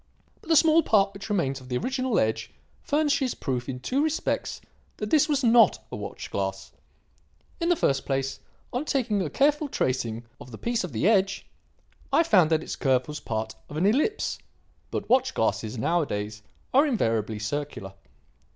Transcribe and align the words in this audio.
But 0.41 0.49
the 0.49 0.55
small 0.55 0.81
part 0.81 1.13
which 1.13 1.29
remains 1.29 1.61
of 1.61 1.69
the 1.69 1.77
original 1.77 2.17
edge 2.17 2.51
furnishes 2.81 3.35
proof 3.35 3.69
in 3.69 3.79
two 3.79 4.01
respects 4.03 4.59
that 4.97 5.11
this 5.11 5.29
was 5.29 5.43
not 5.43 5.77
a 5.91 5.95
watch 5.95 6.31
glass. 6.31 6.71
In 7.59 7.69
the 7.69 7.75
first 7.75 8.03
place, 8.07 8.39
on 8.73 8.83
taking 8.85 9.21
a 9.21 9.29
careful 9.29 9.67
tracing 9.69 10.23
of 10.39 10.49
this 10.49 10.59
piece 10.59 10.83
of 10.83 10.91
the 10.91 11.07
edge, 11.07 11.45
I 12.11 12.23
found 12.23 12.49
that 12.49 12.63
its 12.63 12.75
curve 12.75 13.07
was 13.07 13.19
part 13.19 13.53
of 13.69 13.77
an 13.77 13.85
ellipse; 13.85 14.39
but 14.89 15.07
watch 15.07 15.35
glasses, 15.35 15.77
nowadays, 15.77 16.41
are 16.73 16.87
invariably 16.87 17.37
circular. 17.37 17.93